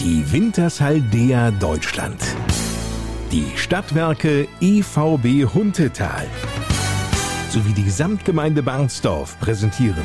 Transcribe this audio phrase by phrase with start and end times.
[0.00, 2.22] Die Wintershaldea Deutschland.
[3.30, 6.26] Die Stadtwerke EVB Huntetal
[7.50, 10.04] sowie die Gesamtgemeinde Barnsdorf präsentieren.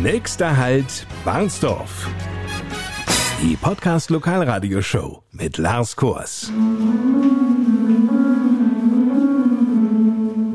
[0.00, 2.08] Nächster Halt Barnsdorf.
[3.42, 6.52] Die Podcast Lokalradioshow mit Lars Kors.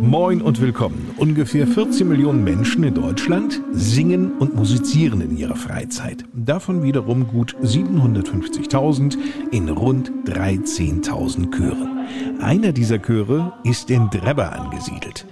[0.08, 1.12] Moin und willkommen.
[1.18, 6.24] Ungefähr 14 Millionen Menschen in Deutschland singen und musizieren in ihrer Freizeit.
[6.34, 9.18] Davon wiederum gut 750.000
[9.52, 12.08] in rund 13.000 Chören.
[12.40, 15.26] Einer dieser Chöre ist in Drebber angesiedelt.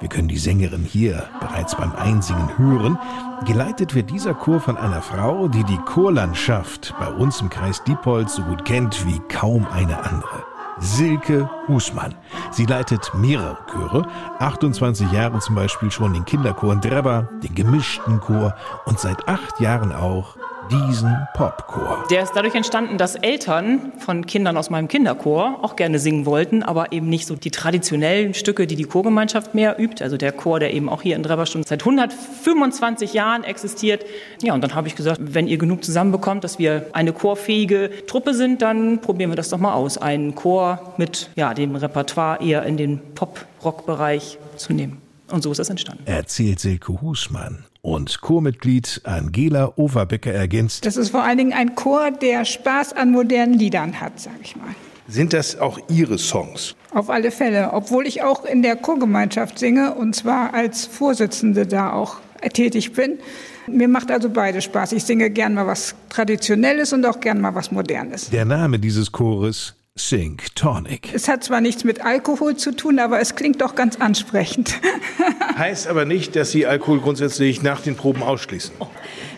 [0.00, 2.98] Wir können die Sängerin hier bereits beim Einsingen hören.
[3.46, 8.36] Geleitet wird dieser Chor von einer Frau, die die Chorlandschaft bei uns im Kreis Diepholz
[8.36, 10.51] so gut kennt wie kaum eine andere.
[10.78, 12.14] Silke Husmann.
[12.50, 14.06] Sie leitet mehrere Chöre,
[14.38, 18.54] 28 Jahre zum Beispiel schon den Kinderchor in Drebber, den gemischten Chor
[18.84, 20.36] und seit acht Jahren auch
[20.72, 22.04] diesen Popchor.
[22.10, 26.62] Der ist dadurch entstanden, dass Eltern von Kindern aus meinem Kinderchor auch gerne singen wollten,
[26.62, 30.02] aber eben nicht so die traditionellen Stücke, die die Chorgemeinschaft mehr übt.
[30.02, 34.06] Also der Chor, der eben auch hier in Drebberstunde seit 125 Jahren existiert.
[34.42, 38.32] Ja, und dann habe ich gesagt, wenn ihr genug zusammenbekommt, dass wir eine chorfähige Truppe
[38.32, 39.98] sind, dann probieren wir das doch mal aus.
[39.98, 45.02] Einen Chor mit ja, dem Repertoire eher in den Pop-Rock-Bereich zu nehmen.
[45.32, 46.02] Und so ist das entstanden.
[46.06, 50.84] Erzählt Silke Husmann und Chormitglied Angela Overbecker ergänzt.
[50.84, 54.56] Das ist vor allen Dingen ein Chor, der Spaß an modernen Liedern hat, sage ich
[54.56, 54.74] mal.
[55.08, 56.74] Sind das auch Ihre Songs?
[56.92, 61.92] Auf alle Fälle, obwohl ich auch in der Chorgemeinschaft singe und zwar als Vorsitzende da
[61.92, 62.16] auch
[62.52, 63.18] tätig bin.
[63.66, 64.92] Mir macht also beide Spaß.
[64.92, 68.28] Ich singe gern mal was Traditionelles und auch gern mal was Modernes.
[68.30, 71.12] Der Name dieses Chores Sink Tonic.
[71.12, 74.80] Es hat zwar nichts mit Alkohol zu tun, aber es klingt doch ganz ansprechend.
[75.58, 78.74] Heißt aber nicht, dass Sie Alkohol grundsätzlich nach den Proben ausschließen.
[78.78, 78.86] Oh.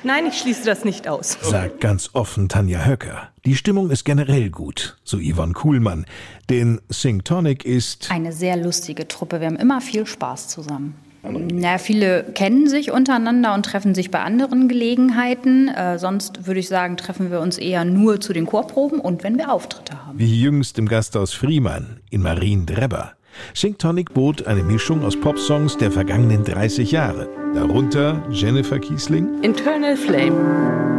[0.05, 1.37] Nein, ich schließe das nicht aus.
[1.43, 3.31] Sagt ganz offen Tanja Höcker.
[3.45, 6.07] Die Stimmung ist generell gut, so Yvonne Kuhlmann.
[6.49, 9.41] Denn Sing Tonic ist eine sehr lustige Truppe.
[9.41, 10.95] Wir haben immer viel Spaß zusammen.
[11.27, 15.69] Na, viele kennen sich untereinander und treffen sich bei anderen Gelegenheiten.
[15.69, 19.39] Äh, sonst würde ich sagen, treffen wir uns eher nur zu den Chorproben und wenn
[19.39, 20.19] wir Auftritte haben.
[20.19, 23.13] Wie jüngst im Gasthaus Friemann in Mariendrebber.
[23.53, 27.29] Singtonic bot eine Mischung aus Popsongs der vergangenen 30 Jahre.
[27.55, 30.94] Darunter Jennifer Kiesling, Internal Flame.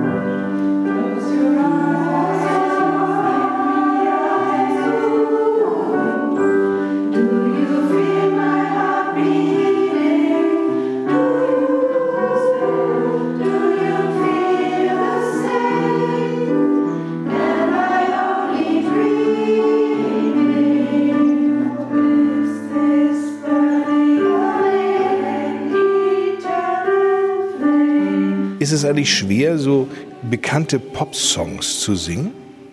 [28.66, 29.88] Ist es eigentlich schwer, so
[30.24, 32.32] bekannte Pop-Songs zu singen?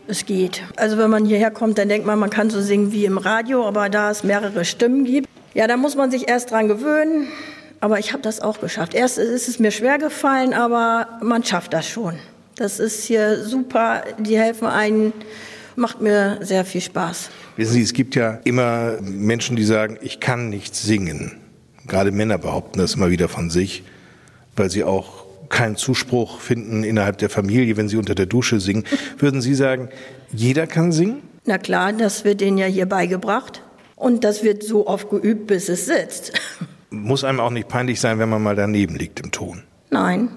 [0.08, 0.62] Es geht.
[0.76, 3.68] Also wenn man hierher kommt, dann denkt man, man kann so singen wie im Radio,
[3.68, 7.26] aber da es mehrere Stimmen gibt, ja, da muss man sich erst dran gewöhnen.
[7.80, 8.94] Aber ich habe das auch geschafft.
[8.94, 12.14] Erst ist es mir schwer gefallen, aber man schafft das schon.
[12.56, 14.02] Das ist hier super.
[14.18, 15.12] Die helfen einen.
[15.76, 17.28] Macht mir sehr viel Spaß.
[17.58, 21.32] Wissen Sie, es gibt ja immer Menschen, die sagen, ich kann nicht singen.
[21.86, 23.82] Gerade Männer behaupten das immer wieder von sich,
[24.56, 25.21] weil sie auch
[25.52, 28.84] keinen Zuspruch finden innerhalb der Familie, wenn sie unter der Dusche singen.
[29.18, 29.90] Würden Sie sagen,
[30.32, 31.22] jeder kann singen?
[31.44, 33.62] Na klar, das wird denen ja hier beigebracht.
[33.94, 36.32] Und das wird so oft geübt, bis es sitzt.
[36.90, 39.62] Muss einem auch nicht peinlich sein, wenn man mal daneben liegt im Ton?
[39.90, 40.30] Nein,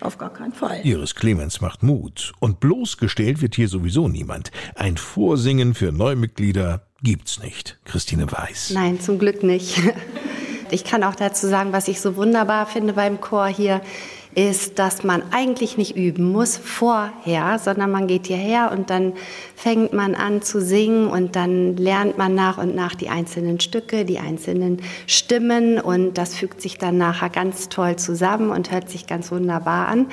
[0.00, 0.80] auf gar keinen Fall.
[0.84, 2.32] Iris Clemens macht Mut.
[2.40, 4.50] Und bloßgestellt wird hier sowieso niemand.
[4.74, 7.78] Ein Vorsingen für Neumitglieder gibt's nicht.
[7.84, 8.72] Christine Weiß.
[8.74, 9.80] Nein, zum Glück nicht.
[10.70, 13.80] Ich kann auch dazu sagen, was ich so wunderbar finde beim Chor hier
[14.34, 19.12] ist, dass man eigentlich nicht üben muss vorher, sondern man geht hierher und dann
[19.54, 24.04] fängt man an zu singen und dann lernt man nach und nach die einzelnen Stücke,
[24.04, 29.06] die einzelnen Stimmen und das fügt sich dann nachher ganz toll zusammen und hört sich
[29.06, 30.06] ganz wunderbar an.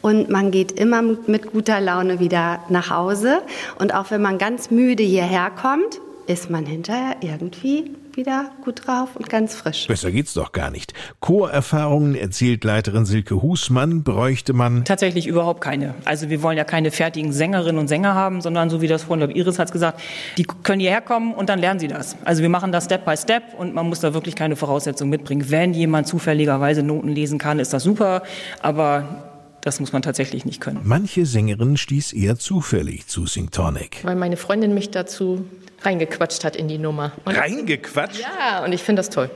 [0.00, 3.42] Und man geht immer mit guter Laune wieder nach Hause
[3.78, 9.16] und auch wenn man ganz müde hierher kommt, ist man hinterher irgendwie wieder gut drauf
[9.16, 9.86] und ganz frisch.
[9.86, 10.94] Besser geht's doch gar nicht.
[11.20, 15.94] Chorerfahrungen, erzählt Leiterin Silke Husmann, bräuchte man tatsächlich überhaupt keine.
[16.04, 19.20] Also wir wollen ja keine fertigen Sängerinnen und Sänger haben, sondern so wie das vorhin,
[19.26, 20.00] glaube Iris hat gesagt,
[20.38, 22.16] die können hierher kommen und dann lernen sie das.
[22.24, 25.50] Also wir machen das Step by Step und man muss da wirklich keine Voraussetzungen mitbringen.
[25.50, 28.22] Wenn jemand zufälligerweise Noten lesen kann, ist das super,
[28.60, 29.35] aber
[29.66, 30.80] das muss man tatsächlich nicht können.
[30.84, 33.98] Manche Sängerin stieß eher zufällig zu Singtonic.
[34.04, 35.44] Weil meine Freundin mich dazu
[35.82, 37.10] reingequatscht hat in die Nummer.
[37.24, 38.20] Und reingequatscht?
[38.20, 39.28] Ja, und ich finde das toll.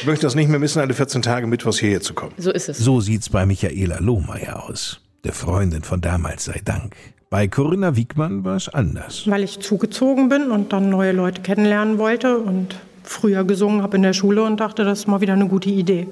[0.00, 2.32] ich möchte das nicht mehr missen, alle 14 Tage Mittwochs hierher zu kommen.
[2.38, 2.78] So ist es.
[2.78, 5.02] So sieht's bei Michaela Lohmeier aus.
[5.24, 6.96] Der Freundin von damals sei Dank.
[7.28, 9.24] Bei Corinna Wiegmann war es anders.
[9.26, 14.02] Weil ich zugezogen bin und dann neue Leute kennenlernen wollte und früher gesungen habe in
[14.04, 16.06] der Schule und dachte, das ist mal wieder eine gute Idee.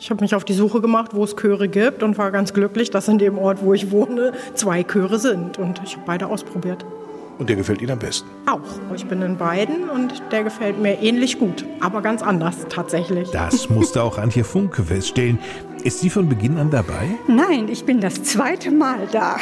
[0.00, 2.90] Ich habe mich auf die Suche gemacht, wo es Chöre gibt und war ganz glücklich,
[2.90, 5.58] dass in dem Ort, wo ich wohne, zwei Chöre sind.
[5.58, 6.86] Und ich habe beide ausprobiert.
[7.38, 8.28] Und der gefällt Ihnen am besten?
[8.46, 8.60] Auch.
[8.94, 13.30] Ich bin in beiden und der gefällt mir ähnlich gut, aber ganz anders tatsächlich.
[13.30, 15.38] Das musste auch Antje Funke feststellen.
[15.84, 17.08] Ist sie von Beginn an dabei?
[17.28, 19.36] Nein, ich bin das zweite Mal da.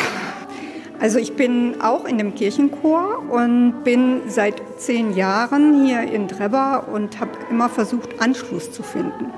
[1.01, 6.89] Also ich bin auch in dem Kirchenchor und bin seit zehn Jahren hier in Drebber
[6.93, 9.31] und habe immer versucht, Anschluss zu finden.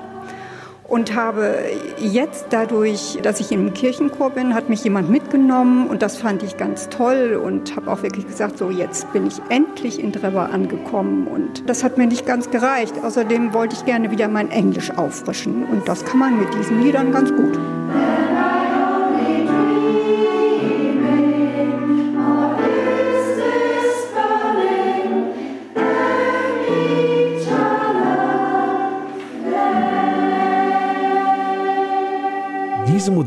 [0.89, 1.55] Und habe
[1.99, 6.57] jetzt dadurch, dass ich im Kirchenchor bin, hat mich jemand mitgenommen und das fand ich
[6.57, 11.27] ganz toll und habe auch wirklich gesagt, so jetzt bin ich endlich in Drebber angekommen
[11.27, 12.95] und das hat mir nicht ganz gereicht.
[13.03, 17.11] Außerdem wollte ich gerne wieder mein Englisch auffrischen und das kann man mit diesen Liedern
[17.11, 17.59] ganz gut.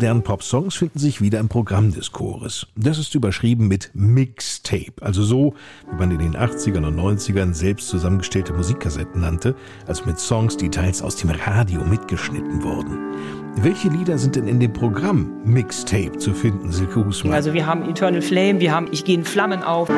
[0.03, 2.67] Modernen Pop-Songs finden sich wieder im Programm des Chores.
[2.75, 5.55] Das ist überschrieben mit Mixtape, also so,
[5.93, 9.55] wie man in den 80ern und 90ern selbst zusammengestellte Musikkassetten nannte,
[9.87, 12.99] also mit Songs, die teils aus dem Radio mitgeschnitten wurden.
[13.59, 17.33] Welche Lieder sind denn in dem Programm Mixtape zu finden, Silke Husmann?
[17.33, 19.89] Also wir haben Eternal Flame, wir haben Ich gehe in Flammen auf.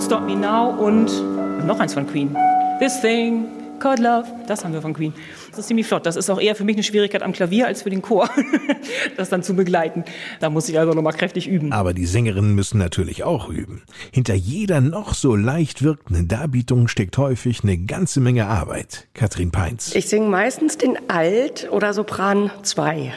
[0.00, 2.34] Don't Stop Me Now und noch eins von Queen.
[2.78, 3.44] This Thing
[3.80, 4.24] Called Love.
[4.46, 5.12] Das haben wir von Queen.
[5.50, 6.06] Das ist ziemlich flott.
[6.06, 8.30] Das ist auch eher für mich eine Schwierigkeit am Klavier als für den Chor,
[9.18, 10.04] das dann zu begleiten.
[10.40, 11.74] Da muss ich also nochmal kräftig üben.
[11.74, 13.82] Aber die Sängerinnen müssen natürlich auch üben.
[14.10, 19.06] Hinter jeder noch so leicht wirkenden Darbietung steckt häufig eine ganze Menge Arbeit.
[19.12, 19.94] Katrin Peinz.
[19.94, 23.12] Ich singe meistens den Alt- oder Sopran 2.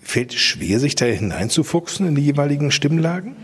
[0.00, 3.36] Fällt es schwer, sich da hineinzufuchsen in die jeweiligen Stimmlagen?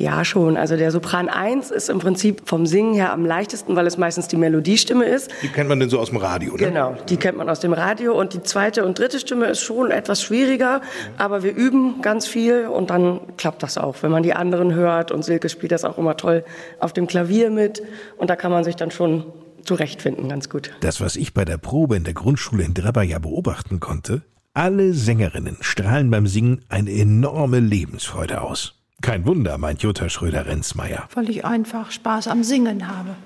[0.00, 0.56] Ja, schon.
[0.56, 4.28] Also der Sopran 1 ist im Prinzip vom Singen her am leichtesten, weil es meistens
[4.28, 5.30] die Melodiestimme ist.
[5.42, 6.68] Die kennt man denn so aus dem Radio, oder?
[6.68, 8.18] Genau, die kennt man aus dem Radio.
[8.18, 10.80] Und die zweite und dritte Stimme ist schon etwas schwieriger,
[11.18, 13.96] aber wir üben ganz viel und dann klappt das auch.
[14.00, 16.44] Wenn man die anderen hört und Silke spielt das auch immer toll
[16.78, 17.82] auf dem Klavier mit
[18.16, 19.26] und da kann man sich dann schon
[19.64, 20.70] zurechtfinden, ganz gut.
[20.80, 24.22] Das, was ich bei der Probe in der Grundschule in Drebber ja beobachten konnte,
[24.54, 28.79] alle Sängerinnen strahlen beim Singen eine enorme Lebensfreude aus.
[29.00, 31.08] Kein Wunder, meint Jutta Schröder-Renzmeier.
[31.14, 33.16] Weil ich einfach Spaß am Singen habe.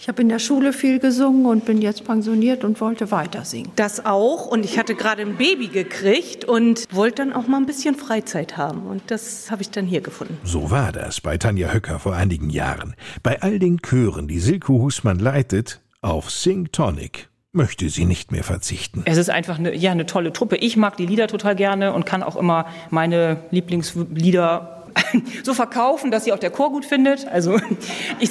[0.00, 3.70] Ich habe in der Schule viel gesungen und bin jetzt pensioniert und wollte weiter singen.
[3.76, 4.46] Das auch.
[4.46, 8.56] Und ich hatte gerade ein Baby gekriegt und wollte dann auch mal ein bisschen Freizeit
[8.56, 8.86] haben.
[8.86, 10.38] Und das habe ich dann hier gefunden.
[10.42, 12.94] So war das bei Tanja Höcker vor einigen Jahren.
[13.22, 18.44] Bei all den Chören, die Silke Husmann leitet, auf Sing Tonic möchte sie nicht mehr
[18.44, 19.02] verzichten.
[19.04, 20.56] Es ist einfach eine, ja, eine tolle Truppe.
[20.56, 24.79] Ich mag die Lieder total gerne und kann auch immer meine Lieblingslieder
[25.44, 27.26] so verkaufen, dass sie auch der Chor gut findet.
[27.26, 27.58] Also
[28.20, 28.30] ich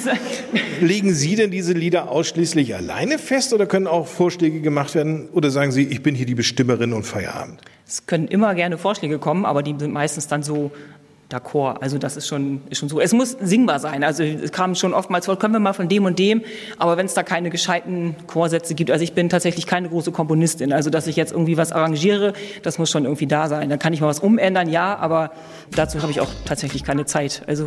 [0.80, 5.28] Legen Sie denn diese Lieder ausschließlich alleine fest oder können auch Vorschläge gemacht werden?
[5.32, 7.60] Oder sagen Sie, ich bin hier die Bestimmerin und Feierabend?
[7.86, 10.70] Es können immer gerne Vorschläge kommen, aber die sind meistens dann so
[11.30, 11.78] d'accord.
[11.80, 13.00] Also das ist schon, ist schon so.
[13.00, 14.04] Es muss singbar sein.
[14.04, 16.42] Also es kam schon oftmals vor, können wir mal von dem und dem.
[16.78, 20.72] Aber wenn es da keine gescheiten Chorsätze gibt, also ich bin tatsächlich keine große Komponistin.
[20.72, 22.32] Also dass ich jetzt irgendwie was arrangiere,
[22.62, 23.70] das muss schon irgendwie da sein.
[23.70, 25.30] Dann kann ich mal was umändern, ja, aber
[25.74, 27.42] dazu habe ich auch tatsächlich keine Zeit.
[27.46, 27.66] Also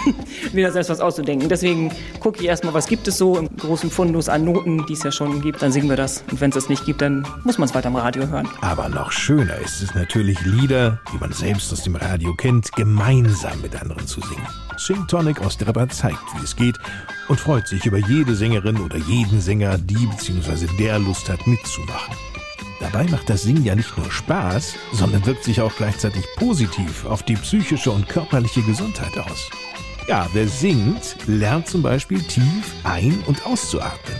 [0.52, 1.48] mir selbst was auszudenken.
[1.48, 5.02] Deswegen gucke ich erstmal, was gibt es so im großen Fundus an Noten, die es
[5.02, 6.24] ja schon gibt, dann singen wir das.
[6.30, 8.48] Und wenn es das nicht gibt, dann muss man es weiter im Radio hören.
[8.60, 12.99] Aber noch schöner ist es natürlich Lieder, die man selbst aus dem Radio kennt, gemeinsam
[13.62, 14.46] mit anderen zu singen.
[14.76, 16.78] Sing Tonic aus Drebber zeigt, wie es geht
[17.28, 20.66] und freut sich über jede Sängerin oder jeden Sänger, die bzw.
[20.78, 22.14] der Lust hat mitzumachen.
[22.78, 27.22] Dabei macht das Singen ja nicht nur Spaß, sondern wirkt sich auch gleichzeitig positiv auf
[27.22, 29.48] die psychische und körperliche Gesundheit aus.
[30.06, 34.18] Ja, wer singt, lernt zum Beispiel tief ein- und auszuatmen.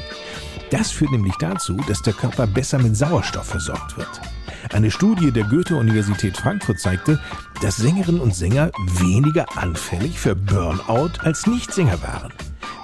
[0.71, 4.21] Das führt nämlich dazu, dass der Körper besser mit Sauerstoff versorgt wird.
[4.73, 7.19] Eine Studie der Goethe-Universität Frankfurt zeigte,
[7.63, 12.33] dass Sängerinnen und Sänger weniger anfällig für Burnout als Nichtsänger waren.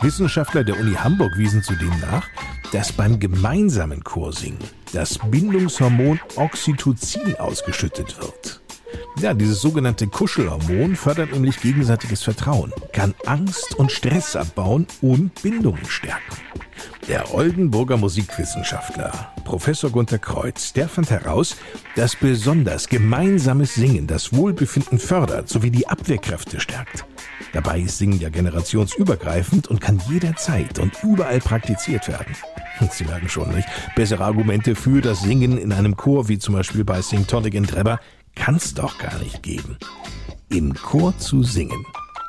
[0.03, 2.27] Wissenschaftler der Uni Hamburg wiesen zudem nach,
[2.73, 4.59] dass beim gemeinsamen Chorsingen
[4.93, 8.61] das Bindungshormon Oxytocin ausgeschüttet wird.
[9.21, 15.85] Ja, dieses sogenannte Kuschelhormon fördert nämlich gegenseitiges Vertrauen, kann Angst und Stress abbauen und Bindungen
[15.87, 16.37] stärken.
[17.09, 21.57] Der Oldenburger Musikwissenschaftler Professor Gunther Kreuz, der fand heraus,
[21.95, 27.05] dass besonders gemeinsames Singen das Wohlbefinden fördert sowie die Abwehrkräfte stärkt.
[27.53, 32.35] Dabei ist Singen ja generationsübergreifend und kann jederzeit und überall praktiziert werden.
[32.91, 33.69] Sie merken schon, nicht?
[33.95, 37.67] Bessere Argumente für das Singen in einem Chor, wie zum Beispiel bei Sing Tonic in
[37.67, 38.01] Trebber,
[38.35, 39.79] kann es doch gar nicht geben.
[40.49, 41.85] Im Chor zu singen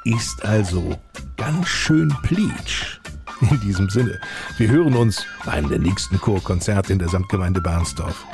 [0.06, 0.98] ist also
[1.36, 3.00] ganz schön pleatsch.
[3.52, 4.20] In diesem Sinne,
[4.58, 8.26] wir hören uns bei einem der nächsten Chorkonzerte in der Samtgemeinde Barnsdorf.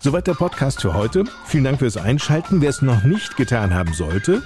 [0.00, 1.24] Soweit der Podcast für heute.
[1.46, 2.60] Vielen Dank fürs Einschalten.
[2.60, 4.42] Wer es noch nicht getan haben sollte,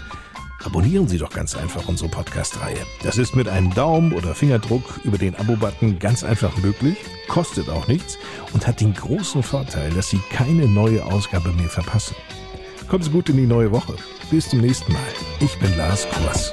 [0.64, 2.78] abonnieren Sie doch ganz einfach unsere Podcast-Reihe.
[3.02, 6.96] Das ist mit einem Daumen oder Fingerdruck über den Abo-Button ganz einfach möglich,
[7.28, 8.16] kostet auch nichts
[8.52, 12.16] und hat den großen Vorteil, dass Sie keine neue Ausgabe mehr verpassen.
[12.88, 13.96] Kommen Sie gut in die neue Woche.
[14.30, 15.02] Bis zum nächsten Mal.
[15.40, 16.52] Ich bin Lars Kurs.